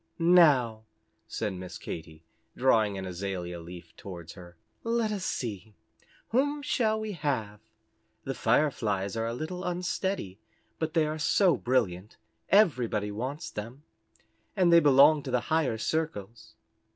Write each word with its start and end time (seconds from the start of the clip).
"Now," 0.17 0.85
said 1.27 1.53
Miss 1.53 1.77
Katy, 1.77 2.25
drawing 2.57 2.97
an 2.97 3.05
azalia 3.05 3.59
leaf 3.59 3.95
towards 3.95 4.33
her, 4.33 4.57
"let 4.83 5.11
us 5.11 5.23
see 5.23 5.75
whom 6.29 6.63
shall 6.63 6.99
we 6.99 7.11
have? 7.11 7.59
The 8.23 8.33
Fireflies 8.33 9.15
are 9.15 9.27
a 9.27 9.35
little 9.35 9.63
unsteady, 9.63 10.39
but 10.79 10.95
they 10.95 11.05
are 11.05 11.19
so 11.19 11.55
brilliant, 11.55 12.17
everybody 12.49 13.11
wants 13.11 13.51
them 13.51 13.83
and 14.55 14.73
they 14.73 14.79
belong 14.79 15.21
to 15.21 15.29
the 15.29 15.39
higher 15.53 15.77
circles." 15.77 16.55